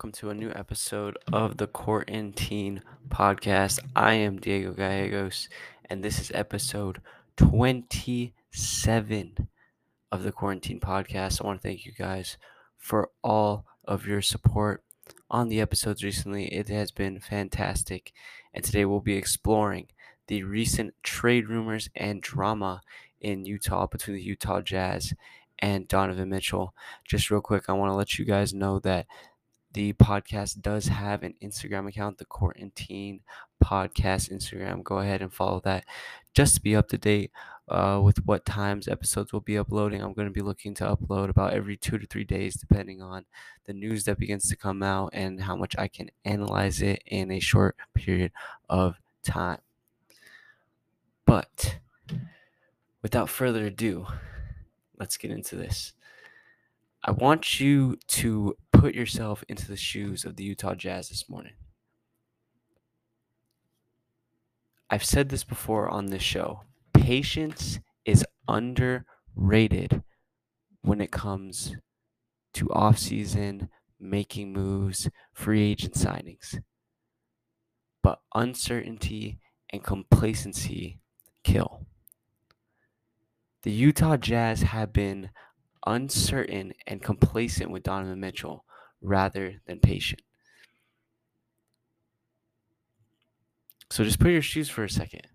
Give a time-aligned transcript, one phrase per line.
[0.00, 3.80] Welcome to a new episode of the Quarantine Podcast.
[3.94, 5.50] I am Diego Gallegos,
[5.90, 7.02] and this is episode
[7.36, 9.48] 27
[10.10, 11.42] of the Quarantine Podcast.
[11.42, 12.38] I want to thank you guys
[12.78, 14.82] for all of your support
[15.30, 16.46] on the episodes recently.
[16.46, 18.14] It has been fantastic,
[18.54, 19.88] and today we'll be exploring
[20.28, 22.80] the recent trade rumors and drama
[23.20, 25.12] in Utah between the Utah Jazz
[25.58, 26.72] and Donovan Mitchell.
[27.04, 29.04] Just real quick, I want to let you guys know that
[29.72, 33.20] the podcast does have an Instagram account, the Quarantine
[33.62, 34.82] Podcast Instagram.
[34.82, 35.84] Go ahead and follow that
[36.34, 37.30] just to be up to date
[37.68, 40.02] uh, with what times episodes will be uploading.
[40.02, 43.24] I'm going to be looking to upload about every two to three days, depending on
[43.66, 47.30] the news that begins to come out and how much I can analyze it in
[47.30, 48.32] a short period
[48.68, 49.60] of time.
[51.24, 51.76] But
[53.02, 54.06] without further ado,
[54.98, 55.92] let's get into this.
[57.04, 61.52] I want you to put yourself into the shoes of the Utah Jazz this morning.
[64.88, 66.62] I've said this before on this show.
[66.94, 70.02] Patience is underrated
[70.80, 71.76] when it comes
[72.54, 73.68] to offseason,
[74.00, 76.58] making moves, free agent signings.
[78.02, 81.00] But uncertainty and complacency
[81.44, 81.84] kill.
[83.62, 85.28] The Utah Jazz have been
[85.86, 88.64] uncertain and complacent with Donovan Mitchell
[89.00, 90.22] rather than patient.
[93.90, 95.26] So just put your shoes for a second.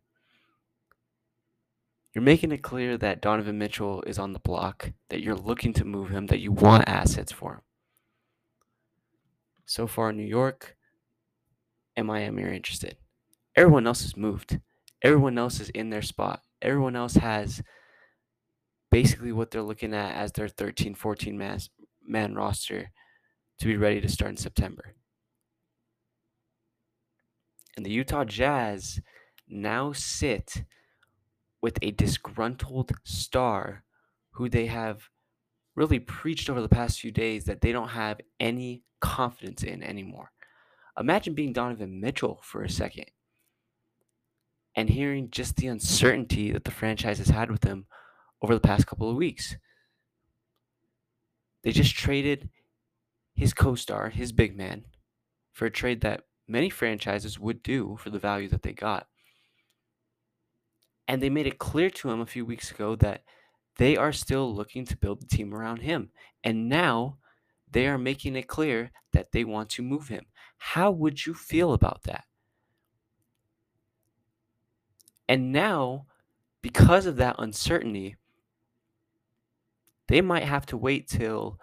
[2.13, 5.83] You're making it clear that Donovan Mitchell is on the block, that you're looking to
[5.83, 7.61] move him, that you want assets for him.
[9.65, 10.77] So far, New York
[11.97, 12.95] and Miami are interested.
[13.55, 14.59] Everyone else has moved.
[15.01, 16.41] Everyone else is in their spot.
[16.61, 17.61] Everyone else has
[18.91, 21.59] basically what they're looking at as their 13, 14 man,
[22.07, 22.91] man roster
[23.59, 24.95] to be ready to start in September.
[27.77, 29.01] And the Utah Jazz
[29.47, 30.63] now sit
[31.61, 33.83] with a disgruntled star
[34.31, 35.09] who they have
[35.75, 40.31] really preached over the past few days that they don't have any confidence in anymore.
[40.97, 43.05] Imagine being Donovan Mitchell for a second
[44.75, 47.85] and hearing just the uncertainty that the franchise has had with him
[48.41, 49.55] over the past couple of weeks.
[51.63, 52.49] They just traded
[53.35, 54.85] his co star, his big man,
[55.53, 59.07] for a trade that many franchises would do for the value that they got.
[61.07, 63.23] And they made it clear to him a few weeks ago that
[63.77, 66.09] they are still looking to build the team around him.
[66.43, 67.17] And now
[67.69, 70.25] they are making it clear that they want to move him.
[70.57, 72.23] How would you feel about that?
[75.27, 76.05] And now,
[76.61, 78.15] because of that uncertainty,
[80.07, 81.59] they might have to wait till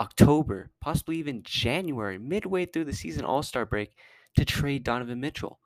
[0.00, 3.92] October, possibly even January, midway through the season All Star break,
[4.36, 5.58] to trade Donovan Mitchell.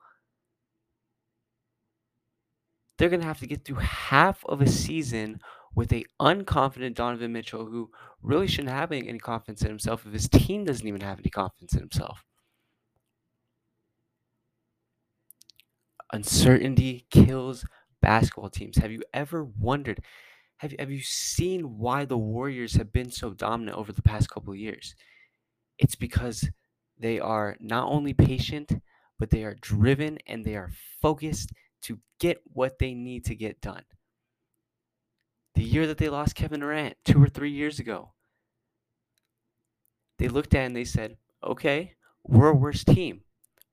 [2.98, 5.40] They're going to have to get through half of a season
[5.74, 7.90] with a unconfident Donovan Mitchell who
[8.22, 11.72] really shouldn't have any confidence in himself if his team doesn't even have any confidence
[11.74, 12.24] in himself.
[16.12, 17.64] Uncertainty kills
[18.02, 18.76] basketball teams.
[18.76, 20.04] Have you ever wondered
[20.62, 24.52] have, have you seen why the Warriors have been so dominant over the past couple
[24.52, 24.94] of years?
[25.76, 26.48] It's because
[26.96, 28.80] they are not only patient,
[29.18, 31.50] but they are driven and they are focused
[31.82, 33.82] to get what they need to get done.
[35.56, 38.12] The year that they lost Kevin Durant, two or three years ago,
[40.20, 43.22] they looked at and they said, okay, we're a worse team,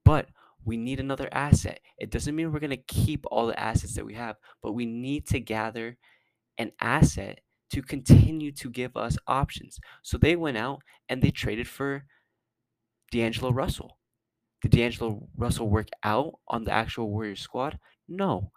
[0.04, 0.30] but
[0.66, 1.82] we need another asset.
[2.00, 4.88] It doesn't mean we're going to keep all the assets that we have, but we
[4.88, 5.96] need to gather
[6.60, 7.40] an asset
[7.72, 9.80] to continue to give us options.
[10.04, 12.06] So they went out and they traded for
[13.12, 13.98] D'Angelo Russell.
[14.62, 17.80] Did D'Angelo Russell work out on the actual Warriors squad?
[18.08, 18.52] No.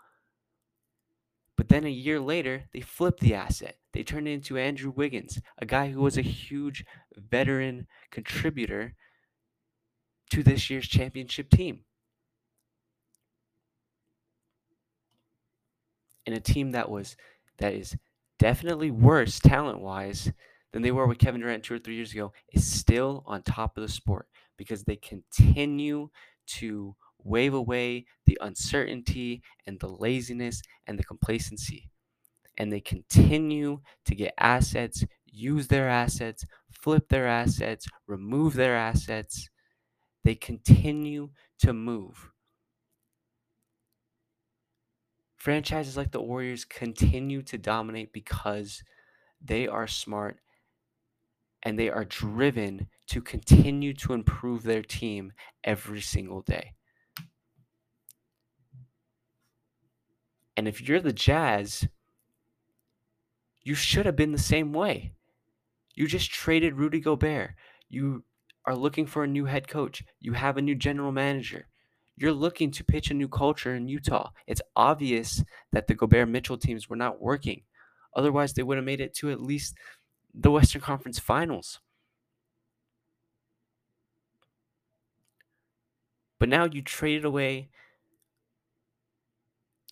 [1.56, 3.76] But then a year later, they flipped the asset.
[3.93, 6.84] They turned it into Andrew Wiggins, a guy who was a huge
[7.14, 8.94] veteran contributor
[10.31, 11.84] to this year's championship team.
[16.26, 17.16] And a team that was
[17.62, 17.97] that is
[18.38, 20.32] definitely worse talent wise
[20.73, 23.76] than they were with Kevin Durant two or three years ago is still on top
[23.76, 24.26] of the sport
[24.59, 26.09] because they continue
[26.47, 31.88] to wave away the uncertainty and the laziness and the complacency.
[32.59, 39.49] And they continue to get assets, use their assets, flip their assets, remove their assets.
[40.25, 41.31] They continue
[41.61, 42.31] to move.
[45.42, 48.84] Franchises like the Warriors continue to dominate because
[49.44, 50.38] they are smart
[51.64, 55.32] and they are driven to continue to improve their team
[55.64, 56.74] every single day.
[60.56, 61.88] And if you're the Jazz,
[63.64, 65.14] you should have been the same way.
[65.96, 67.56] You just traded Rudy Gobert.
[67.88, 68.22] You
[68.64, 70.04] are looking for a new head coach.
[70.20, 71.66] You have a new general manager.
[72.17, 74.31] You're looking to pitch a new culture in Utah.
[74.47, 75.43] It's obvious
[75.73, 77.62] that the Gobert Mitchell teams were not working.
[78.14, 79.76] Otherwise, they would have made it to at least
[80.35, 81.81] the Western Conference Finals.
[86.38, 87.69] But now you traded away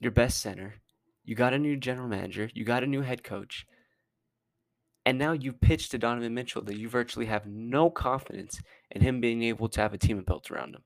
[0.00, 0.74] your best center.
[1.24, 2.50] You got a new general manager.
[2.52, 3.66] You got a new head coach.
[5.06, 9.20] And now you pitch to Donovan Mitchell that you virtually have no confidence in him
[9.20, 10.82] being able to have a team built around him.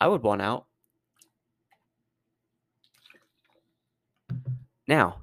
[0.00, 0.66] I would want out.
[4.86, 5.22] Now,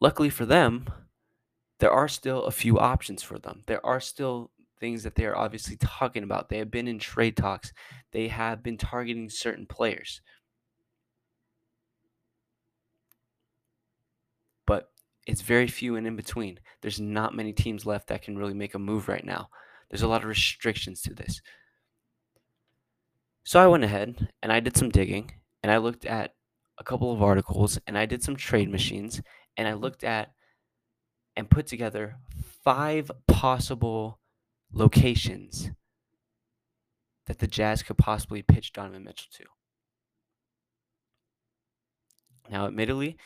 [0.00, 0.86] luckily for them,
[1.80, 3.62] there are still a few options for them.
[3.66, 6.48] There are still things that they are obviously talking about.
[6.48, 7.72] They have been in trade talks,
[8.12, 10.20] they have been targeting certain players.
[14.66, 14.90] But
[15.26, 16.60] it's very few and in between.
[16.80, 19.48] There's not many teams left that can really make a move right now.
[19.90, 21.40] There's a lot of restrictions to this.
[23.44, 25.32] So I went ahead and I did some digging
[25.62, 26.32] and I looked at
[26.78, 29.20] a couple of articles and I did some trade machines
[29.56, 30.32] and I looked at
[31.36, 32.16] and put together
[32.64, 34.18] five possible
[34.72, 35.70] locations
[37.26, 39.44] that the Jazz could possibly pitch Donovan Mitchell to.
[42.50, 43.16] Now, admittedly,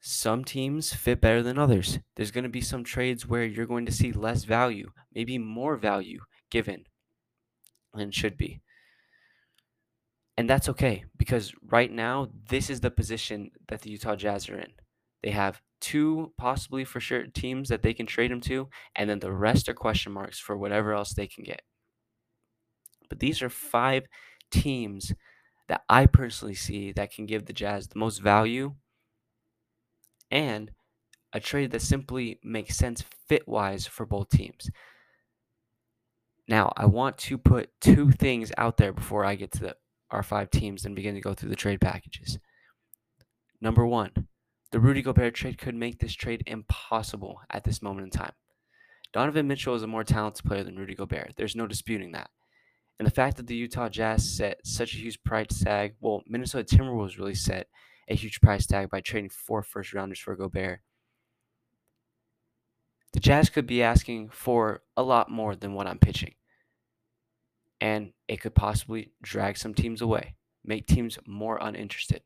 [0.00, 1.98] some teams fit better than others.
[2.16, 5.76] There's going to be some trades where you're going to see less value, maybe more
[5.76, 6.20] value
[6.50, 6.84] given
[7.94, 8.60] than should be.
[10.38, 14.56] And that's okay because right now, this is the position that the Utah Jazz are
[14.56, 14.70] in.
[15.24, 19.18] They have two possibly for sure teams that they can trade him to, and then
[19.18, 21.62] the rest are question marks for whatever else they can get.
[23.08, 24.04] But these are five
[24.52, 25.12] teams
[25.66, 28.76] that I personally see that can give the Jazz the most value
[30.30, 30.70] and
[31.32, 34.70] a trade that simply makes sense fit wise for both teams.
[36.46, 39.76] Now, I want to put two things out there before I get to the,
[40.10, 42.38] our five teams and begin to go through the trade packages.
[43.60, 44.12] Number one,
[44.70, 48.32] the Rudy Gobert trade could make this trade impossible at this moment in time.
[49.12, 51.34] Donovan Mitchell is a more talented player than Rudy Gobert.
[51.36, 52.30] There's no disputing that.
[52.98, 56.64] And the fact that the Utah Jazz set such a huge price tag, well, Minnesota
[56.64, 57.68] Timberwolves really set
[58.08, 60.80] a huge price tag by trading four first rounders for Gobert.
[63.12, 66.34] The Jazz could be asking for a lot more than what I'm pitching.
[67.80, 70.34] And it could possibly drag some teams away,
[70.64, 72.22] make teams more uninterested.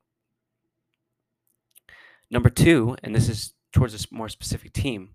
[2.31, 5.11] Number two, and this is towards a more specific team,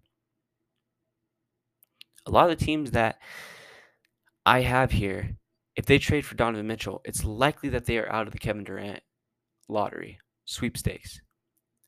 [2.28, 3.18] a lot of the teams that
[4.46, 5.38] I have here,
[5.76, 8.64] if they trade for Donovan Mitchell, it's likely that they are out of the Kevin
[8.64, 9.02] Durant
[9.68, 11.22] lottery sweepstakes.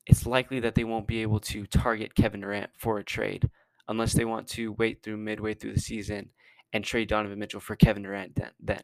[0.07, 3.49] It's likely that they won't be able to target Kevin Durant for a trade
[3.87, 6.29] unless they want to wait through midway through the season
[6.73, 8.51] and trade Donovan Mitchell for Kevin Durant then.
[8.59, 8.81] then.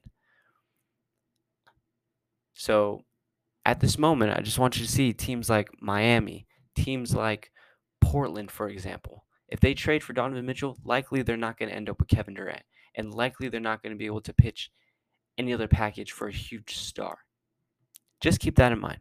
[2.53, 3.03] So
[3.65, 7.51] at this moment, I just want you to see teams like Miami, teams like
[8.01, 9.25] Portland, for example.
[9.47, 12.33] If they trade for Donovan Mitchell, likely they're not going to end up with Kevin
[12.33, 12.63] Durant,
[12.95, 14.71] and likely they're not going to be able to pitch
[15.37, 17.19] any other package for a huge star.
[18.21, 18.99] Just keep that in mind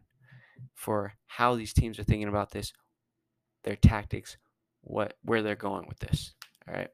[0.73, 2.73] for how these teams are thinking about this,
[3.63, 4.37] their tactics,
[4.81, 6.33] what where they're going with this.
[6.67, 6.89] All right.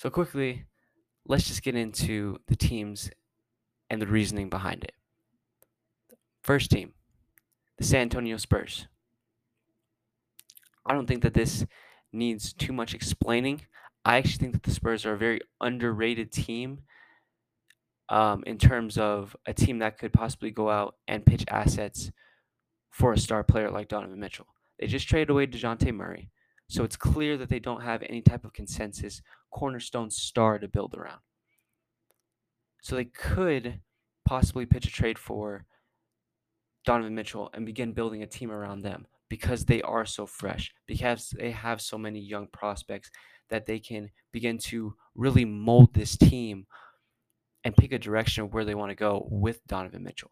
[0.00, 0.64] So quickly,
[1.26, 3.10] let's just get into the teams
[3.90, 4.94] and the reasoning behind it.
[6.42, 6.94] First team,
[7.76, 8.86] the San Antonio Spurs.
[10.86, 11.66] I don't think that this
[12.14, 13.66] needs too much explaining.
[14.02, 16.78] I actually think that the Spurs are a very underrated team
[18.08, 22.10] um, in terms of a team that could possibly go out and pitch assets
[22.88, 24.46] for a star player like Donovan Mitchell.
[24.78, 26.30] They just traded away Dejounte Murray,
[26.68, 30.94] so it's clear that they don't have any type of consensus cornerstone star to build
[30.94, 31.20] around.
[32.82, 33.80] So they could
[34.24, 35.66] possibly pitch a trade for
[36.86, 41.34] Donovan Mitchell and begin building a team around them because they are so fresh, because
[41.38, 43.10] they have so many young prospects
[43.48, 46.66] that they can begin to really mold this team
[47.64, 50.30] and pick a direction of where they want to go with Donovan Mitchell.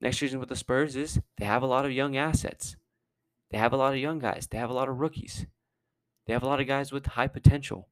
[0.00, 2.76] Next reason with the Spurs is they have a lot of young assets.
[3.50, 4.46] They have a lot of young guys.
[4.50, 5.46] They have a lot of rookies.
[6.26, 7.88] They have a lot of guys with high potential.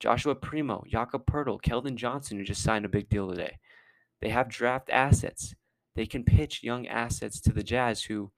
[0.00, 3.58] Joshua Primo, Jakob Poeltl, Keldon Johnson, who just signed a big deal today.
[4.20, 5.54] They have draft assets.
[5.94, 8.30] They can pitch young assets to the Jazz who,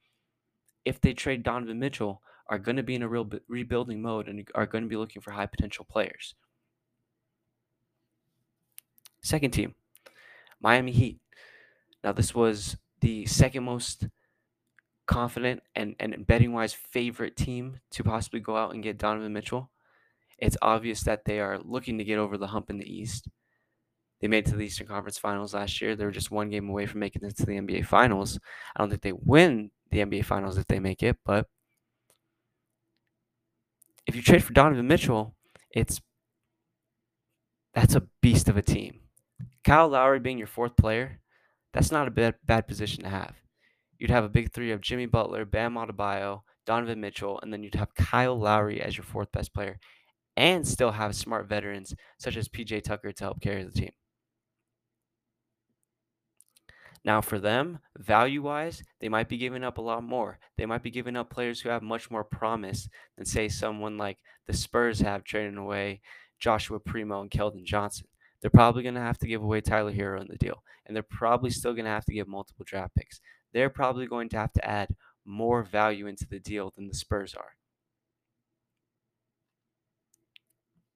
[0.84, 4.48] if they trade Donovan Mitchell, are going to be in a real rebuilding mode and
[4.54, 6.34] are going to be looking for high potential players.
[9.20, 9.74] Second team,
[10.60, 11.18] Miami Heat.
[12.04, 14.06] Now, this was the second most
[15.08, 19.70] confident and, and betting wise favorite team to possibly go out and get Donovan Mitchell.
[20.38, 23.26] It's obvious that they are looking to get over the hump in the East.
[24.20, 25.96] They made to the Eastern Conference Finals last year.
[25.96, 28.38] They were just one game away from making it to the NBA Finals.
[28.76, 31.46] I don't think they win the NBA Finals if they make it, but
[34.06, 35.34] if you trade for Donovan Mitchell,
[35.70, 36.00] it's
[37.74, 39.00] that's a beast of a team.
[39.64, 41.20] Kyle Lowry being your fourth player,
[41.72, 43.34] that's not a bad, bad position to have.
[43.98, 47.74] You'd have a big three of Jimmy Butler, Bam Adebayo, Donovan Mitchell, and then you'd
[47.74, 49.78] have Kyle Lowry as your fourth best player,
[50.36, 53.90] and still have smart veterans such as PJ Tucker to help carry the team.
[57.04, 60.38] Now, for them, value wise, they might be giving up a lot more.
[60.56, 64.18] They might be giving up players who have much more promise than, say, someone like
[64.46, 66.00] the Spurs have trading away
[66.38, 68.06] Joshua Primo and Keldon Johnson.
[68.40, 71.02] They're probably going to have to give away Tyler Herro in the deal, and they're
[71.02, 73.20] probably still going to have to give multiple draft picks.
[73.52, 77.34] They're probably going to have to add more value into the deal than the Spurs
[77.34, 77.52] are.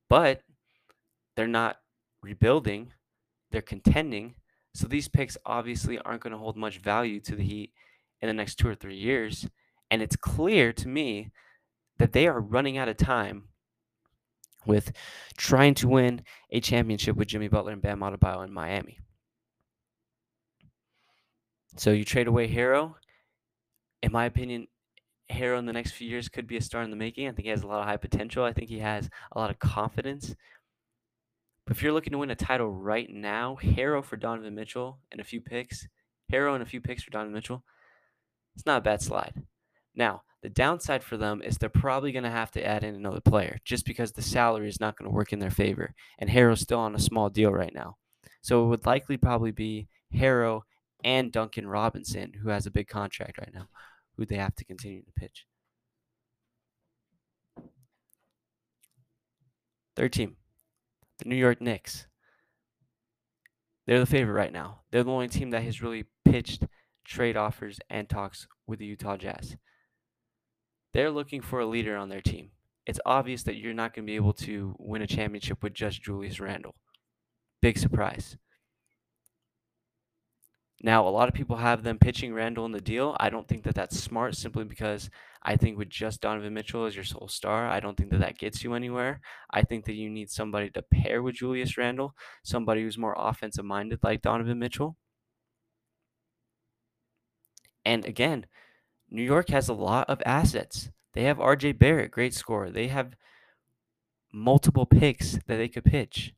[0.09, 0.43] But
[1.37, 1.77] they're not
[2.23, 2.93] rebuilding,
[3.51, 4.35] they're contending.
[4.75, 7.73] So these picks obviously aren't going to hold much value to the Heat
[8.21, 9.47] in the next two or three years.
[9.91, 11.31] And it's clear to me
[11.99, 13.49] that they are running out of time
[14.65, 14.93] with
[15.37, 18.99] trying to win a championship with Jimmy Butler and Bam Adebayo in Miami.
[21.77, 22.95] So you trade away Herro.
[24.03, 24.69] In my opinion,
[25.31, 27.29] Herro in the next few years could be a star in the making.
[27.29, 28.45] I think he has a lot of high potential.
[28.45, 30.35] I think he has a lot of confidence.
[31.67, 35.21] But if you're looking to win a title right now, Herro for Donovan Mitchell and
[35.21, 35.87] a few picks,
[36.31, 37.65] Herro and a few picks for Donovan Mitchell,
[38.55, 39.43] it's not a bad slide.
[39.95, 43.21] Now, the downside for them is they're probably going to have to add in another
[43.21, 45.95] player just because the salary is not going to work in their favor.
[46.19, 47.97] And Herro's still on a small deal right now.
[48.43, 50.63] So it would likely probably be Herro
[51.05, 53.69] and Duncan Robinson, who has a big contract right now,
[54.17, 55.47] who they have to continue to pitch.
[59.95, 60.37] Third team,
[61.19, 62.07] the New York Knicks.
[63.87, 64.81] They're the favorite right now.
[64.91, 66.65] They're the only team that has really pitched
[67.05, 69.57] trade offers and talks with the Utah Jazz.
[70.93, 72.51] They're looking for a leader on their team.
[72.87, 76.03] It's obvious that you're not going to be able to win a championship with just
[76.03, 76.75] Julius Randle.
[77.61, 78.37] Big surprise.
[80.85, 83.17] Now, a lot of people have them pitching Randle in the deal.
[83.21, 85.11] I don't think that that's smart simply because
[85.45, 88.39] I think with just Donovan Mitchell as your sole star, I don't think that that
[88.39, 89.21] gets you anywhere.
[89.51, 93.65] I think that you need somebody to pair with Julius Randle, somebody who's more offensive
[93.65, 94.97] minded like Donovan Mitchell.
[97.85, 98.47] And again,
[99.09, 100.91] New York has a lot of assets.
[101.13, 102.71] They have RJ Barrett, great scorer.
[102.71, 103.15] They have
[104.33, 106.35] multiple picks that they could pitch.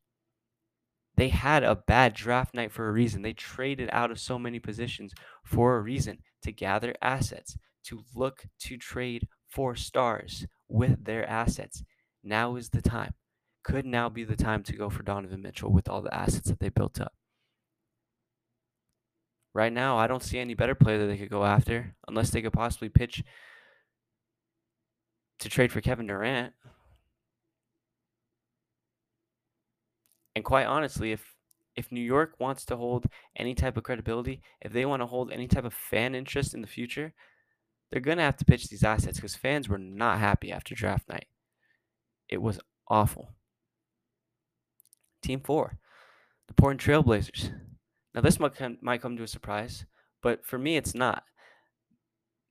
[1.17, 3.23] They had a bad draft night for a reason.
[3.23, 5.13] They traded out of so many positions
[5.45, 11.85] for a reason to gather assets, to look to trade for stars with their assets.
[12.23, 13.15] Now is the time.
[13.63, 16.61] Could now be the time to go for Donovan Mitchell with all the assets that
[16.61, 17.13] they built up
[19.55, 22.43] right now, I don't see any better player that they could go after unless they
[22.43, 23.23] could possibly pitch
[25.39, 26.53] to trade for Kevin Durant.
[30.35, 31.35] And quite honestly, if
[31.77, 35.33] if New York wants to hold any type of credibility, if they want to hold
[35.33, 37.13] any type of fan interest in the future,
[37.91, 41.09] they're going to have to pitch these assets because fans were not happy after draft
[41.09, 41.27] night.
[42.29, 43.31] It was awful.
[45.21, 45.79] Team four,
[46.47, 47.53] the Portland Trailblazers.
[48.15, 49.85] Now, this might come, might come to a surprise,
[50.23, 51.25] but for me, it's not.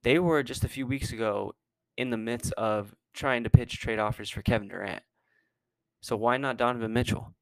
[0.03, 1.55] They were just a few weeks ago
[1.95, 5.03] in the midst of trying to pitch trade offers for Kevin Durant.
[6.01, 7.33] So why not Donovan Mitchell?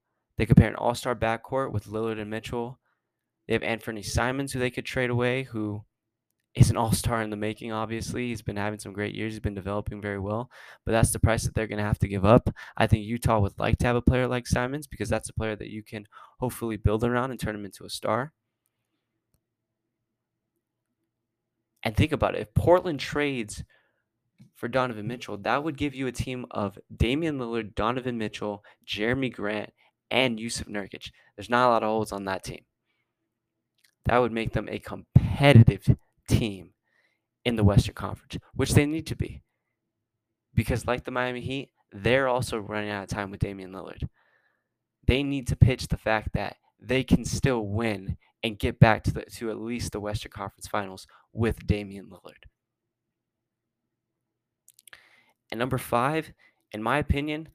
[0.41, 2.79] They could pair an all star backcourt with Lillard and Mitchell.
[3.47, 5.83] They have Anthony Simons, who they could trade away, who
[6.55, 8.29] is an all star in the making, obviously.
[8.29, 9.33] He's been having some great years.
[9.33, 10.49] He's been developing very well,
[10.83, 12.49] but that's the price that they're going to have to give up.
[12.75, 15.55] I think Utah would like to have a player like Simons because that's a player
[15.55, 16.07] that you can
[16.39, 18.33] hopefully build around and turn him into a star.
[21.83, 23.63] And think about it if Portland trades
[24.55, 29.31] for Donovan Mitchell, that would give you a team of Damian Lillard, Donovan Mitchell, Jerami
[29.31, 29.71] Grant,
[30.11, 31.09] and Jusuf Nurkic.
[31.35, 32.65] There's not a lot of holes on that team.
[34.05, 35.95] That would make them a competitive
[36.27, 36.71] team
[37.45, 39.41] in the Western Conference, which they need to be.
[40.53, 44.07] Because, like the Miami Heat, they're also running out of time with Damian Lillard.
[45.07, 49.13] They need to pitch the fact that they can still win and get back to
[49.13, 52.45] the to at least the Western Conference Finals with Damian Lillard.
[55.51, 56.33] And number five,
[56.71, 57.49] in my opinion,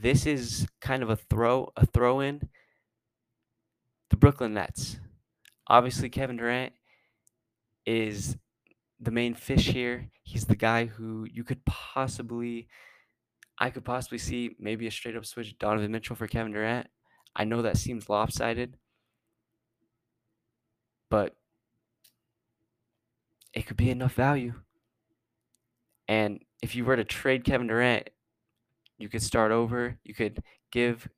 [0.00, 2.48] this is kind of a throw a throw in.
[4.10, 4.98] The Brooklyn Nets.
[5.66, 6.72] Obviously, Kevin Durant
[7.86, 8.36] is
[9.00, 10.10] the main fish here.
[10.22, 12.68] He's the guy who you could possibly,
[13.58, 16.88] I could possibly see maybe a straight up switch Donovan Mitchell for Kevin Durant.
[17.34, 18.76] I know that seems lopsided,
[21.08, 21.34] but
[23.54, 24.54] it could be enough value.
[26.06, 28.10] And if you were to trade Kevin Durant,
[29.02, 29.98] you could start over.
[30.04, 31.08] You could give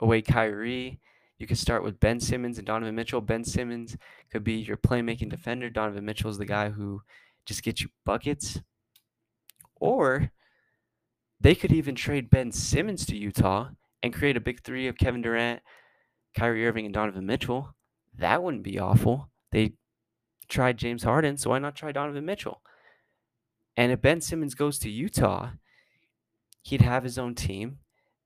[0.00, 1.00] away Kyrie.
[1.38, 3.20] You could start with Ben Simmons and Donovan Mitchell.
[3.20, 3.96] Ben Simmons
[4.30, 5.70] could be your playmaking defender.
[5.70, 7.02] Donovan Mitchell is the guy who
[7.46, 8.60] just gets you buckets.
[9.80, 10.32] Or
[11.40, 13.68] they could even trade Ben Simmons to Utah
[14.02, 15.60] and create a big three of Kevin Durant,
[16.36, 17.74] Kyrie Irving, and Donovan Mitchell.
[18.16, 19.30] That wouldn't be awful.
[19.52, 19.74] They
[20.48, 22.62] tried James Harden, so why not try Donovan Mitchell?
[23.76, 25.50] And if Ben Simmons goes to Utah,
[26.68, 27.78] he'd have his own team.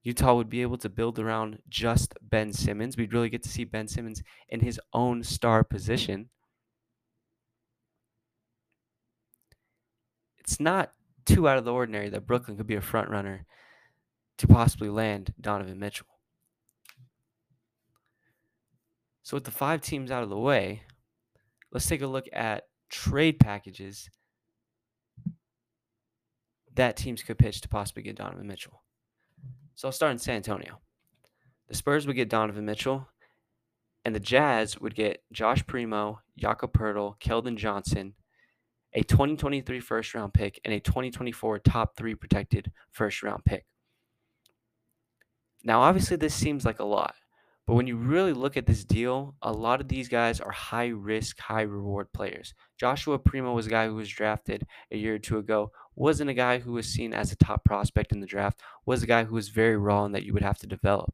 [0.03, 2.97] Utah would be able to build around just Ben Simmons.
[2.97, 6.29] We'd really get to see Ben Simmons in his own star position.
[10.37, 10.91] It's not
[11.25, 13.45] too out of the ordinary that Brooklyn could be a front runner
[14.39, 16.07] to possibly land Donovan Mitchell.
[19.21, 20.83] So, with the five teams out of the way,
[21.71, 24.09] let's take a look at trade packages
[26.75, 28.83] that teams could pitch to possibly get Donovan Mitchell.
[29.75, 30.79] So I'll start in San Antonio.
[31.67, 33.07] The Spurs would get Donovan Mitchell,
[34.05, 38.15] and the Jazz would get Josh Primo, Jakob Poeltl, Keldon Johnson,
[38.93, 43.65] a 2023 first round pick, and a 2024 top three protected first round pick.
[45.63, 47.15] Now, obviously, this seems like a lot,
[47.65, 50.87] but when you really look at this deal, a lot of these guys are high
[50.87, 52.53] risk, high reward players.
[52.77, 56.33] Joshua Primo was a guy who was drafted a year or two ago, wasn't a
[56.33, 59.35] guy who was seen as a top prospect in the draft, was a guy who
[59.35, 61.13] was very raw and that you would have to develop.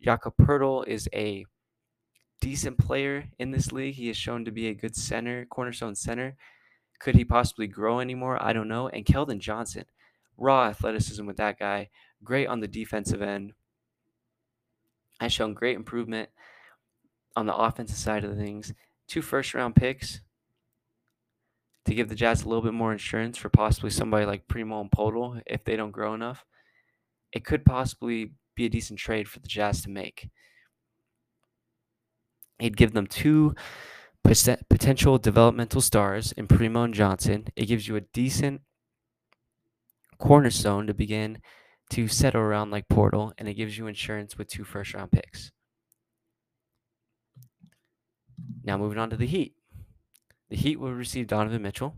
[0.00, 1.44] Jakob Poeltl is a
[2.40, 3.94] decent player in this league.
[3.94, 6.36] He is shown to be a good center, cornerstone center.
[6.98, 8.42] Could he possibly grow anymore?
[8.42, 8.88] I don't know.
[8.88, 9.84] And Keldon Johnson,
[10.36, 11.90] raw athleticism with that guy,
[12.22, 13.52] great on the defensive end,
[15.20, 16.30] has shown great improvement
[17.36, 18.72] on the offensive side of things.
[19.06, 20.20] Two first round picks
[21.90, 24.92] to give the Jazz a little bit more insurance for possibly somebody like Primo and
[24.92, 26.44] Poeltl if they don't grow enough.
[27.32, 30.28] It could possibly be a decent trade for the Jazz to make.
[32.60, 33.56] It'd give them two
[34.22, 37.48] potential developmental stars in Primo and Johnson.
[37.56, 38.60] It gives you a decent
[40.18, 41.40] cornerstone to begin
[41.90, 45.50] to settle around like Poeltl, and it gives you insurance with two first round picks.
[48.62, 49.56] Now, moving on to the Heat.
[50.50, 51.94] The Heat would receive Donovan Mitchell,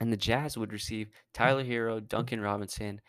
[0.00, 3.00] and the Jazz would receive Tyler Herro, Duncan Robinson,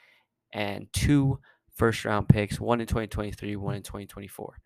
[0.53, 1.39] and two
[1.75, 4.59] first round picks, one in 2023, one in 2024.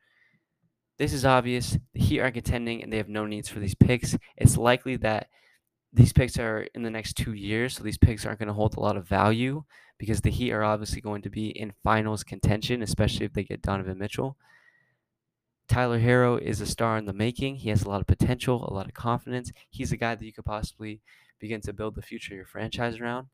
[1.00, 1.78] This is obvious.
[1.93, 4.17] The Heat are contending and they have no needs for these picks.
[4.36, 5.28] It's likely that
[5.93, 8.76] these picks are in the next two years, so these picks aren't going to hold
[8.76, 9.63] a lot of value
[9.98, 13.62] because the Heat are obviously going to be in finals contention, especially if they get
[13.62, 14.38] Donovan Mitchell.
[15.67, 17.58] Tyler Herro is a star in the making.
[17.58, 19.51] He has a lot of potential, a lot of confidence.
[19.69, 21.01] He's a guy that you could possibly
[21.39, 23.27] begin to build the future of your franchise around.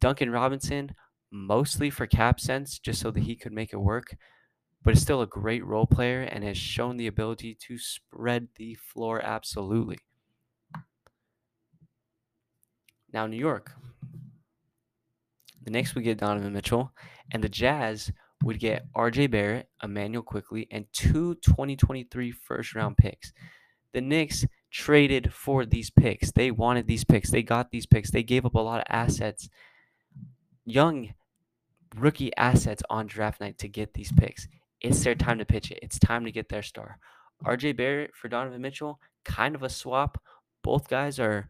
[0.00, 0.94] Duncan Robinson,
[1.30, 4.16] mostly for cap sense, just so that he could make it work,
[4.82, 8.74] but is still a great role player and has shown the ability to spread the
[8.74, 9.98] floor absolutely.
[13.12, 13.72] Now, New York.
[15.62, 16.92] The Knicks would get Donovan Mitchell,
[17.30, 18.10] and the Jazz
[18.42, 23.32] would get RJ Barrett, Immanuel Quickley, and two 2023 first round picks.
[23.92, 26.32] The Knicks traded for these picks.
[26.32, 27.30] They wanted these picks.
[27.30, 28.10] They got these picks.
[28.10, 29.48] They gave up a lot of assets,
[30.64, 31.14] young
[31.96, 34.48] rookie assets on draft night to get these picks.
[34.80, 35.78] It's their time to pitch it.
[35.82, 36.98] It's time to get their star.
[37.44, 40.20] RJ Barrett for Donovan Mitchell, kind of a swap.
[40.62, 41.48] Both guys are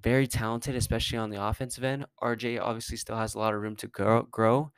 [0.00, 2.06] very talented, especially on the offensive end.
[2.22, 4.22] RJ obviously still has a lot of room to grow.
[4.22, 4.72] grow.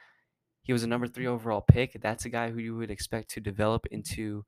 [0.62, 1.98] He was a number three overall pick.
[2.00, 4.44] That's a guy who you would expect to develop into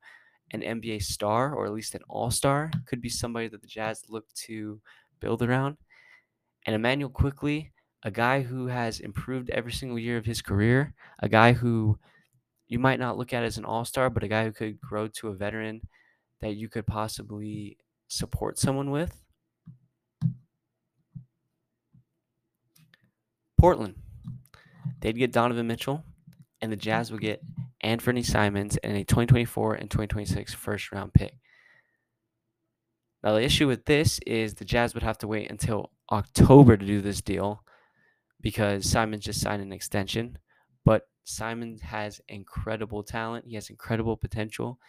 [0.51, 2.71] an NBA star or at least an all star.
[2.85, 4.79] Could be somebody that the Jazz look to
[5.19, 5.77] build around.
[6.65, 7.73] And Immanuel Quickley,
[8.03, 11.99] a guy who has improved every single year of his career, a guy who
[12.67, 15.07] you might not look at as an all star, but a guy who could grow
[15.07, 15.81] to a veteran
[16.41, 19.21] that you could possibly support someone with.
[23.57, 23.95] Portland.
[25.01, 26.03] They'd get Donovan Mitchell,
[26.61, 27.43] and the Jazz would get
[27.83, 31.37] Anfernee Simons and a 2024 and 2026 first round pick.
[33.23, 36.85] Now, the issue with this is the Jazz would have to wait until October to
[36.85, 37.63] do this deal
[38.41, 40.37] because Simon just signed an extension.
[40.83, 43.45] But Simon has incredible talent.
[43.47, 44.79] He has incredible potential.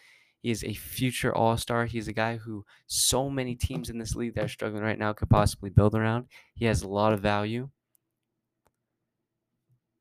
[0.42, 1.87] He is a future all star.
[1.87, 5.14] He's a guy who so many teams in this league that are struggling right now
[5.14, 6.27] could possibly build around.
[6.55, 7.71] He has a lot of value.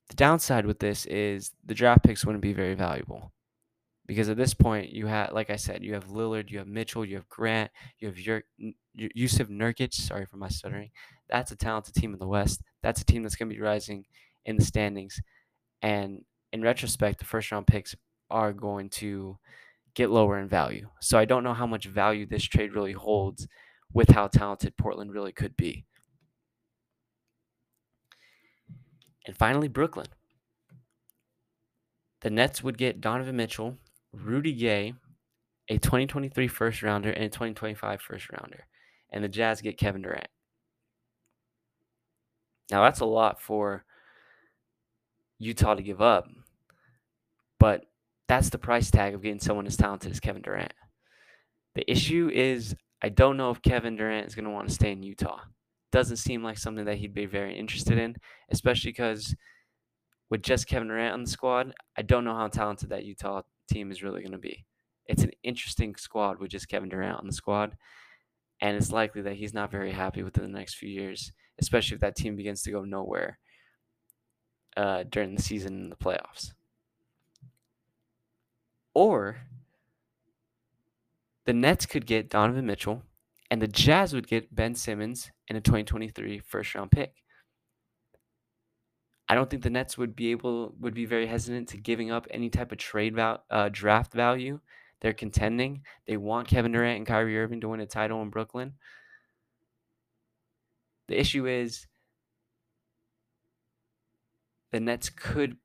[0.10, 3.32] The downside with this is the draft picks wouldn't be very valuable
[4.08, 7.06] because at this point you have, like I said, you have Lillard, you have Mitchell,
[7.06, 8.44] you have Grant, you have Yur-
[8.98, 9.94] Jusuf Nurkic.
[9.94, 10.92] Sorry for my stuttering.
[11.30, 12.62] That's a talented team in the West.
[12.84, 14.06] That's a team that's going to be rising
[14.46, 15.20] in the standings.
[15.82, 17.96] And in retrospect, the first round picks
[18.30, 19.38] are going to
[19.96, 20.90] get lower in value.
[21.02, 23.48] So I don't know how much value this trade really holds
[23.94, 25.86] with how talented Portland really could be.
[29.26, 30.08] And finally, Brooklyn.
[32.22, 33.78] The Nets would get Donovan Mitchell,
[34.12, 34.94] Rudy Gay,
[35.70, 38.66] a 2023 first rounder, and a 2025 first rounder.
[39.12, 40.28] And the Jazz get Kevin Durant.
[42.72, 43.86] Now, that's a lot for
[45.38, 46.28] Utah to give up,
[47.60, 47.86] but
[48.28, 50.74] that's the price tag of getting someone as talented as Kevin Durant.
[51.76, 54.92] The issue is, I don't know if Kevin Durant is going to want to stay
[54.92, 55.42] in Utah.
[55.96, 58.18] Doesn't seem like something that he'd be very interested in,
[58.50, 59.34] especially because
[60.30, 63.92] with just Kevin Durant on the squad, I don't know how talented that Utah team
[63.92, 64.66] is really going to be.
[65.06, 67.78] It's an interesting squad with just Kevin Durant on the squad,
[68.60, 71.32] and it's likely that he's not very happy within the next few years,
[71.62, 73.40] especially if that team begins to go nowhere
[74.76, 76.52] uh, during the season in the playoffs.
[78.94, 79.38] Or
[81.46, 83.04] the Nets could get Donovan Mitchell,
[83.56, 87.24] and the Jazz would get Ben Simmons and a 2023 first round pick.
[89.30, 92.28] I don't think the Nets would be able would be very hesitant to giving up
[92.30, 94.60] any type of trade val, uh, draft value.
[95.00, 95.84] They're contending.
[96.06, 98.74] They want Kevin Durant and Kyrie Irving to win a title in Brooklyn.
[101.08, 101.88] The issue is
[104.74, 105.56] the Nets could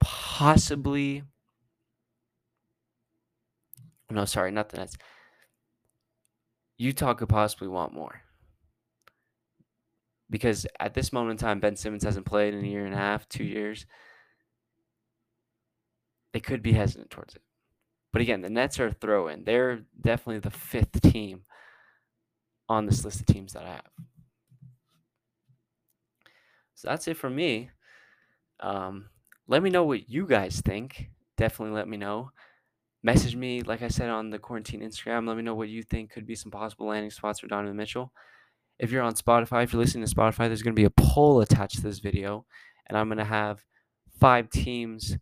[0.00, 1.22] possibly
[4.10, 4.98] no, sorry, not the Nets.
[6.80, 8.22] Utah could possibly want more
[10.30, 12.96] because at this moment in time, Ben Simmons hasn't played in a year and a
[12.96, 13.84] half, two years.
[16.32, 17.42] They could be hesitant towards it.
[18.14, 19.44] But again, the Nets are a throw in.
[19.44, 21.42] They're definitely the fifth team
[22.66, 23.90] on this list of teams that I have.
[26.76, 27.68] So that's it for me.
[28.60, 29.10] Um,
[29.46, 31.10] let me know what you guys think.
[31.36, 32.30] Definitely let me know.
[33.02, 35.26] Message me, like I said, on the quarantine Instagram.
[35.26, 38.12] Let me know what you think could be some possible landing spots for Donovan Mitchell
[38.80, 41.42] if you're on Spotify, if you're listening to Spotify, there's going to be a poll
[41.42, 42.46] attached to this video,
[42.88, 43.62] and I'm going to have
[44.18, 45.18] five teams,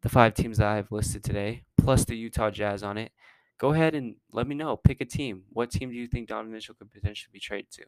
[0.00, 3.12] the five teams that I've listed today, plus the Utah Jazz on it.
[3.58, 4.76] Go ahead and let me know.
[4.78, 5.42] Pick a team.
[5.50, 7.84] What team do you think Donovan Mitchell could potentially be traded to?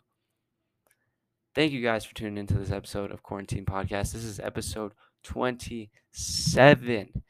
[1.54, 4.12] Thank you guys for tuning into this episode of Quarantine Podcast.
[4.12, 4.92] This is episode
[5.24, 7.22] 27.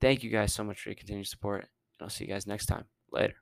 [0.00, 2.66] Thank you guys so much for your continued support, and I'll see you guys next
[2.66, 2.84] time.
[3.10, 3.34] Later.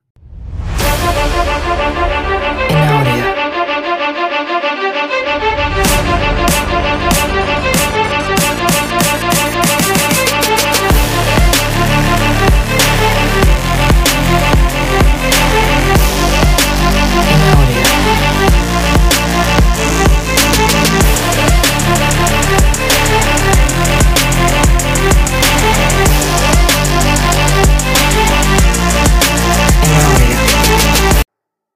[9.77, 9.94] Audio.